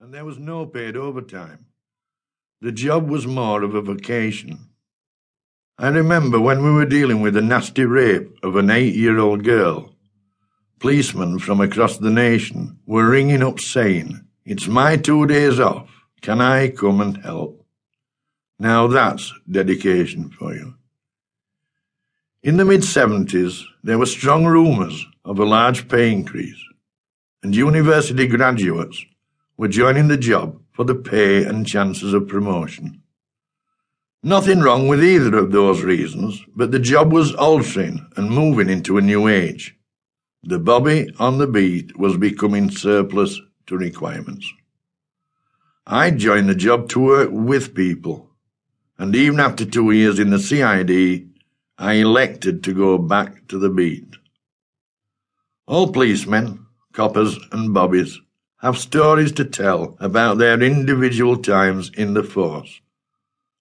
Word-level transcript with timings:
and 0.00 0.14
there 0.14 0.24
was 0.24 0.38
no 0.38 0.64
paid 0.64 0.96
overtime. 0.96 1.66
The 2.60 2.70
job 2.70 3.08
was 3.08 3.26
more 3.26 3.62
of 3.62 3.74
a 3.74 3.82
vocation. 3.82 4.70
I 5.76 5.88
remember 5.88 6.40
when 6.40 6.62
we 6.62 6.70
were 6.70 6.86
dealing 6.86 7.20
with 7.20 7.36
a 7.36 7.42
nasty 7.42 7.84
rape 7.84 8.38
of 8.42 8.54
an 8.56 8.70
eight 8.70 8.94
year 8.94 9.18
old 9.18 9.42
girl. 9.44 9.94
Policemen 10.78 11.40
from 11.40 11.60
across 11.60 11.98
the 11.98 12.10
nation 12.10 12.78
were 12.86 13.10
ringing 13.10 13.42
up 13.42 13.58
saying, 13.58 14.24
It's 14.44 14.68
my 14.68 14.96
two 14.96 15.26
days 15.26 15.58
off. 15.58 15.90
Can 16.20 16.40
I 16.40 16.68
come 16.68 17.00
and 17.00 17.16
help? 17.18 17.64
Now 18.58 18.86
that's 18.86 19.32
dedication 19.50 20.30
for 20.30 20.54
you. 20.54 20.74
In 22.42 22.56
the 22.56 22.64
mid 22.64 22.82
70s, 22.82 23.64
there 23.82 23.98
were 23.98 24.06
strong 24.06 24.46
rumours 24.46 25.04
of 25.24 25.40
a 25.40 25.44
large 25.44 25.88
pay 25.88 26.12
increase, 26.12 26.62
and 27.42 27.54
university 27.54 28.28
graduates 28.28 29.04
were 29.58 29.68
joining 29.68 30.06
the 30.06 30.16
job 30.16 30.62
for 30.72 30.84
the 30.84 30.94
pay 30.94 31.44
and 31.44 31.66
chances 31.66 32.14
of 32.14 32.28
promotion. 32.28 33.02
Nothing 34.22 34.60
wrong 34.60 34.86
with 34.86 35.02
either 35.02 35.36
of 35.36 35.50
those 35.50 35.82
reasons, 35.82 36.44
but 36.54 36.70
the 36.70 36.78
job 36.78 37.12
was 37.12 37.34
altering 37.34 38.08
and 38.16 38.30
moving 38.30 38.70
into 38.70 38.96
a 38.96 39.02
new 39.02 39.26
age. 39.26 39.76
The 40.44 40.60
Bobby 40.60 41.12
on 41.18 41.38
the 41.38 41.48
beat 41.48 41.98
was 41.98 42.16
becoming 42.16 42.70
surplus 42.70 43.40
to 43.66 43.76
requirements. 43.76 44.48
I 45.86 46.12
joined 46.12 46.48
the 46.48 46.54
job 46.54 46.88
to 46.90 47.00
work 47.00 47.30
with 47.32 47.74
people, 47.74 48.30
and 48.96 49.14
even 49.16 49.40
after 49.40 49.64
two 49.64 49.90
years 49.90 50.20
in 50.20 50.30
the 50.30 50.38
CID, 50.38 51.30
I 51.78 51.94
elected 51.94 52.62
to 52.64 52.72
go 52.72 52.98
back 52.98 53.48
to 53.48 53.58
the 53.58 53.70
beat. 53.70 54.16
All 55.66 55.92
policemen, 55.92 56.66
coppers, 56.92 57.38
and 57.50 57.74
bobbies 57.74 58.20
have 58.60 58.76
stories 58.76 59.30
to 59.30 59.44
tell 59.44 59.96
about 60.00 60.38
their 60.38 60.60
individual 60.60 61.36
times 61.36 61.90
in 61.94 62.14
the 62.14 62.24
force. 62.24 62.80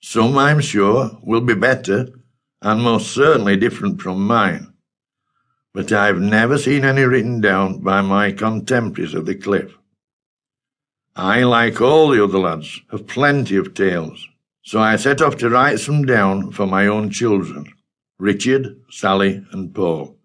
Some, 0.00 0.38
I'm 0.38 0.60
sure, 0.60 1.18
will 1.22 1.42
be 1.42 1.54
better, 1.54 2.08
and 2.62 2.82
most 2.82 3.12
certainly 3.12 3.56
different 3.56 4.00
from 4.00 4.26
mine. 4.26 4.72
But 5.74 5.92
I've 5.92 6.18
never 6.18 6.56
seen 6.56 6.84
any 6.84 7.02
written 7.02 7.42
down 7.42 7.80
by 7.80 8.00
my 8.00 8.32
contemporaries 8.32 9.12
of 9.12 9.26
the 9.26 9.34
cliff. 9.34 9.76
I, 11.14 11.42
like 11.44 11.80
all 11.82 12.08
the 12.08 12.24
other 12.24 12.38
lads, 12.38 12.80
have 12.90 13.06
plenty 13.06 13.56
of 13.56 13.74
tales, 13.74 14.26
so 14.62 14.80
I 14.80 14.96
set 14.96 15.20
off 15.20 15.36
to 15.38 15.50
write 15.50 15.78
some 15.78 16.06
down 16.06 16.52
for 16.52 16.66
my 16.66 16.86
own 16.86 17.10
children, 17.10 17.70
Richard, 18.18 18.80
Sally, 18.90 19.44
and 19.52 19.74
Paul, 19.74 20.16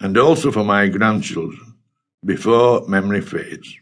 and 0.00 0.18
also 0.18 0.50
for 0.50 0.64
my 0.64 0.88
grandchildren, 0.88 1.74
before 2.22 2.86
memory 2.86 3.22
fades. 3.22 3.78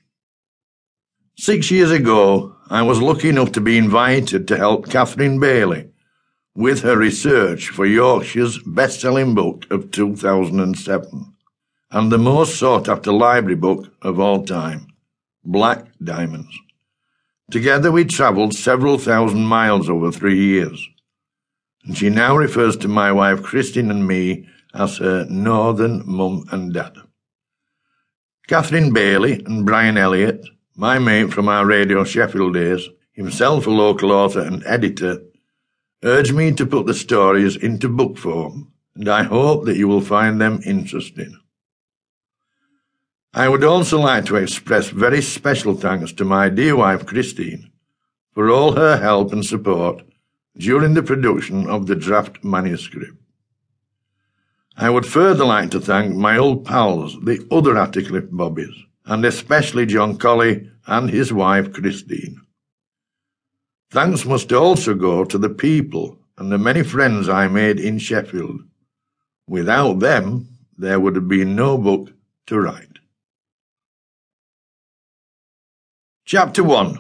Six 1.37 1.69
years 1.73 1.91
ago, 1.91 2.55
I 2.71 2.83
was 2.83 3.03
lucky 3.03 3.29
enough 3.29 3.51
to 3.53 3.61
be 3.61 3.77
invited 3.77 4.47
to 4.47 4.57
help 4.57 4.89
Catherine 4.89 5.41
Bailey 5.41 5.91
with 6.55 6.83
her 6.83 6.97
research 6.97 7.71
for 7.71 7.85
Yorkshire's 7.85 8.61
best-selling 8.61 9.35
book 9.35 9.69
of 9.69 9.91
2007 9.91 11.35
and 11.91 12.13
the 12.13 12.19
most 12.19 12.57
sought-after 12.57 13.13
library 13.13 13.57
book 13.57 13.93
of 14.01 14.21
all 14.21 14.45
time, 14.45 14.87
Black 15.45 15.87
Diamonds. 16.03 16.57
Together 17.51 17.91
we 17.91 18.05
travelled 18.05 18.55
several 18.55 18.97
thousand 18.97 19.45
miles 19.45 19.91
over 19.91 20.13
three 20.13 20.39
years, 20.39 20.89
and 21.85 21.99
she 21.99 22.11
now 22.11 22.37
refers 22.37 22.77
to 22.77 22.87
my 22.87 23.11
wife 23.11 23.43
Christine 23.43 23.91
and 23.91 24.07
me 24.07 24.49
as 24.73 24.99
her 24.99 25.27
northern 25.29 26.05
mum 26.07 26.45
and 26.53 26.73
dad. 26.73 26.95
Catherine 28.47 28.93
Bailey 28.93 29.43
and 29.45 29.67
Brian 29.67 29.99
Elliott 29.99 30.47
my 30.77 30.99
mate 30.99 31.33
from 31.33 31.49
our 31.49 31.65
Radio 31.65 32.03
Sheffield 32.03 32.55
days, 32.55 32.89
himself 33.13 33.67
a 33.67 33.71
local 33.71 34.11
author 34.11 34.41
and 34.41 34.65
editor, 34.67 35.23
urged 36.03 36.35
me 36.35 36.53
to 36.53 36.67
put 36.67 36.87
the 36.87 36.95
stories 36.95 37.57
into 37.57 37.89
book 37.89 38.19
form, 38.19 38.73
and 38.97 39.09
I 39.09 39.23
hope 39.23 39.67
that 39.67 39.77
you 39.77 39.87
will 39.87 40.01
find 40.01 40.41
them 40.41 40.61
interesting. 40.67 41.39
I 43.33 43.49
would 43.49 43.65
also 43.65 44.01
like 44.01 44.27
to 44.27 44.37
express 44.37 44.89
very 44.91 45.23
special 45.23 45.75
thanks 45.75 46.13
to 46.15 46.25
my 46.25 46.49
dear 46.49 46.77
wife 46.77 47.07
Christine 47.07 47.71
for 48.33 48.51
all 48.51 48.73
her 48.73 48.97
help 48.97 49.33
and 49.33 49.45
support 49.45 50.03
during 50.57 50.95
the 50.95 51.03
production 51.03 51.69
of 51.69 51.87
the 51.87 51.97
draft 51.97 52.43
manuscript. 52.45 53.17
I 54.77 54.91
would 54.91 55.07
further 55.07 55.45
like 55.45 55.71
to 55.71 55.81
thank 55.81 56.15
my 56.15 56.37
old 56.37 56.65
pals, 56.65 57.17
the 57.23 57.47
other 57.51 57.75
Attercliffe 57.75 58.31
Bobbies, 58.31 58.75
and 59.07 59.25
especially 59.25 59.87
John 59.87 60.17
Colley 60.17 60.71
and 60.87 61.11
his 61.11 61.33
wife 61.33 61.73
Christine. 61.73 62.41
Thanks 63.91 64.25
must 64.25 64.53
also 64.53 64.95
go 64.95 65.25
to 65.25 65.39
the 65.39 65.51
people 65.51 66.19
and 66.37 66.51
the 66.51 66.59
many 66.59 66.83
friends 66.83 67.29
I 67.29 67.49
made 67.49 67.79
in 67.79 67.99
Sheffield. 67.99 68.61
Without 69.47 70.01
them, 70.01 70.49
there 70.77 70.99
would 70.99 71.15
have 71.15 71.29
been 71.29 71.55
no 71.55 71.79
book 71.79 72.11
to 72.47 72.59
write. 72.59 72.99
Chapter 76.25 76.65
1 76.65 76.99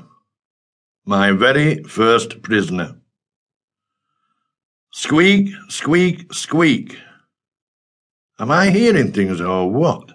My 1.06 1.32
Very 1.32 1.82
First 1.82 2.42
Prisoner 2.42 2.96
Squeak, 4.92 5.50
squeak, 5.68 6.32
squeak. 6.32 6.96
Am 8.38 8.50
I 8.52 8.70
hearing 8.70 9.12
things 9.12 9.40
or 9.40 9.68
what? 9.68 10.13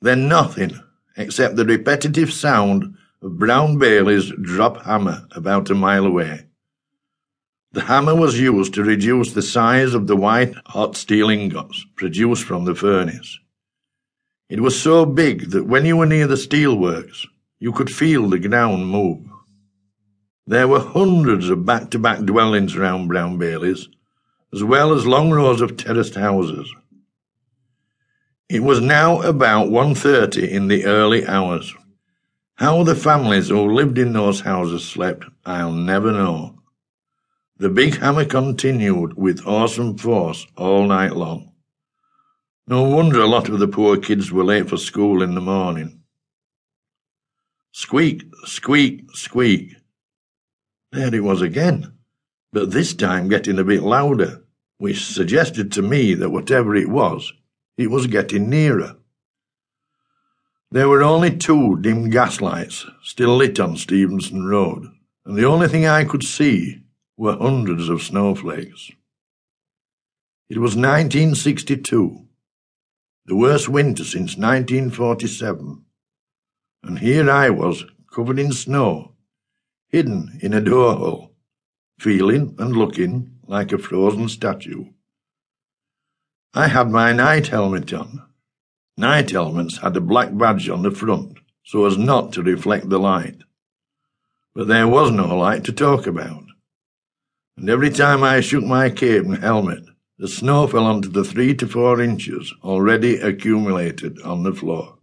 Then 0.00 0.28
nothing 0.28 0.78
except 1.16 1.56
the 1.56 1.64
repetitive 1.64 2.32
sound 2.32 2.96
of 3.22 3.38
Brown 3.38 3.78
Bayley's 3.78 4.32
drop 4.42 4.82
hammer 4.82 5.26
about 5.32 5.70
a 5.70 5.74
mile 5.74 6.06
away. 6.06 6.46
The 7.72 7.82
hammer 7.82 8.14
was 8.14 8.40
used 8.40 8.74
to 8.74 8.84
reduce 8.84 9.32
the 9.32 9.42
size 9.42 9.94
of 9.94 10.06
the 10.06 10.16
white 10.16 10.54
hot 10.66 10.96
steel 10.96 11.28
ingots 11.28 11.84
produced 11.96 12.44
from 12.44 12.64
the 12.64 12.74
furnace. 12.74 13.38
It 14.48 14.60
was 14.60 14.80
so 14.80 15.04
big 15.04 15.50
that 15.50 15.66
when 15.66 15.84
you 15.84 15.96
were 15.96 16.06
near 16.06 16.26
the 16.26 16.36
steelworks, 16.36 17.26
you 17.58 17.72
could 17.72 17.90
feel 17.90 18.28
the 18.28 18.38
ground 18.38 18.86
move. 18.86 19.26
There 20.46 20.68
were 20.68 20.80
hundreds 20.80 21.48
of 21.48 21.66
back-to-back 21.66 22.20
dwellings 22.20 22.76
around 22.76 23.08
Brown 23.08 23.38
Bayley's, 23.38 23.88
as 24.52 24.62
well 24.62 24.94
as 24.94 25.06
long 25.06 25.32
rows 25.32 25.60
of 25.60 25.76
terraced 25.76 26.14
houses. 26.14 26.72
It 28.48 28.62
was 28.62 28.80
now 28.80 29.22
about 29.22 29.70
1.30 29.70 30.48
in 30.48 30.68
the 30.68 30.84
early 30.84 31.26
hours. 31.26 31.74
How 32.54 32.84
the 32.84 32.94
families 32.94 33.48
who 33.48 33.74
lived 33.74 33.98
in 33.98 34.12
those 34.12 34.42
houses 34.42 34.84
slept, 34.84 35.24
I'll 35.44 35.72
never 35.72 36.12
know. 36.12 36.60
The 37.56 37.68
big 37.68 37.98
hammer 37.98 38.24
continued 38.24 39.14
with 39.14 39.44
awesome 39.44 39.98
force 39.98 40.46
all 40.56 40.86
night 40.86 41.16
long. 41.16 41.54
No 42.68 42.84
wonder 42.84 43.20
a 43.20 43.26
lot 43.26 43.48
of 43.48 43.58
the 43.58 43.66
poor 43.66 43.96
kids 43.96 44.30
were 44.30 44.44
late 44.44 44.68
for 44.68 44.76
school 44.76 45.22
in 45.22 45.34
the 45.34 45.40
morning. 45.40 46.02
Squeak, 47.72 48.22
squeak, 48.44 49.10
squeak. 49.12 49.74
There 50.92 51.12
it 51.12 51.24
was 51.24 51.42
again, 51.42 51.94
but 52.52 52.70
this 52.70 52.94
time 52.94 53.28
getting 53.28 53.58
a 53.58 53.64
bit 53.64 53.82
louder, 53.82 54.44
which 54.78 55.04
suggested 55.04 55.72
to 55.72 55.82
me 55.82 56.14
that 56.14 56.30
whatever 56.30 56.76
it 56.76 56.88
was, 56.88 57.32
it 57.76 57.90
was 57.90 58.06
getting 58.06 58.48
nearer. 58.48 58.96
There 60.70 60.88
were 60.88 61.02
only 61.02 61.36
two 61.36 61.78
dim 61.80 62.10
gaslights 62.10 62.86
still 63.02 63.36
lit 63.36 63.60
on 63.60 63.76
Stevenson 63.76 64.46
Road, 64.46 64.86
and 65.24 65.36
the 65.36 65.44
only 65.44 65.68
thing 65.68 65.86
I 65.86 66.04
could 66.04 66.24
see 66.24 66.82
were 67.16 67.36
hundreds 67.36 67.88
of 67.88 68.02
snowflakes. 68.02 68.90
It 70.48 70.58
was 70.58 70.76
1962, 70.76 72.26
the 73.26 73.36
worst 73.36 73.68
winter 73.68 74.04
since 74.04 74.36
1947, 74.36 75.84
and 76.82 76.98
here 76.98 77.30
I 77.30 77.50
was, 77.50 77.84
covered 78.12 78.38
in 78.38 78.52
snow, 78.52 79.12
hidden 79.88 80.38
in 80.42 80.52
a 80.52 80.60
door 80.60 80.94
hole, 80.94 81.32
feeling 81.98 82.54
and 82.58 82.76
looking 82.76 83.38
like 83.46 83.72
a 83.72 83.78
frozen 83.78 84.28
statue. 84.28 84.86
I 86.56 86.68
had 86.68 86.90
my 86.90 87.12
night 87.12 87.48
helmet 87.48 87.92
on. 87.92 88.22
Night 88.96 89.30
helmets 89.30 89.76
had 89.76 89.94
a 89.94 90.00
black 90.00 90.30
badge 90.32 90.70
on 90.70 90.84
the 90.84 90.90
front 90.90 91.36
so 91.62 91.84
as 91.84 91.98
not 91.98 92.32
to 92.32 92.42
reflect 92.42 92.88
the 92.88 92.98
light. 92.98 93.42
But 94.54 94.66
there 94.66 94.88
was 94.88 95.10
no 95.10 95.36
light 95.36 95.64
to 95.64 95.72
talk 95.72 96.06
about. 96.06 96.44
And 97.58 97.68
every 97.68 97.90
time 97.90 98.24
I 98.24 98.40
shook 98.40 98.64
my 98.64 98.88
cape 98.88 99.26
and 99.26 99.36
helmet, 99.36 99.84
the 100.18 100.28
snow 100.28 100.66
fell 100.66 100.86
onto 100.86 101.10
the 101.10 101.24
three 101.24 101.54
to 101.56 101.68
four 101.68 102.00
inches 102.00 102.54
already 102.64 103.16
accumulated 103.16 104.18
on 104.22 104.42
the 104.42 104.54
floor. 104.54 104.96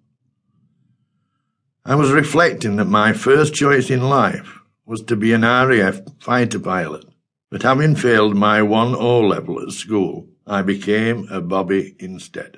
I 1.85 1.93
was 1.93 2.11
reflecting 2.11 2.77
that 2.77 2.85
my 2.85 3.13
first 3.13 3.53
choice 3.53 3.91
in 3.91 4.09
life 4.09 4.57
was 4.87 5.03
to 5.03 5.15
be 5.15 5.33
an 5.33 5.41
RAF 5.41 6.01
fighter 6.19 6.59
pilot, 6.59 7.05
but 7.51 7.61
having 7.61 7.95
failed 7.95 8.35
my 8.35 8.59
1O 8.59 9.29
level 9.29 9.61
at 9.61 9.71
school, 9.71 10.32
I 10.45 10.61
became 10.61 11.27
a 11.29 11.39
bobby 11.39 11.95
instead. 11.99 12.57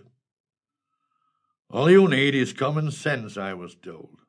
All 1.69 1.89
you 1.89 2.07
need 2.07 2.33
is 2.33 2.53
common 2.53 2.91
sense, 2.91 3.37
I 3.37 3.53
was 3.53 3.75
told. 3.75 4.19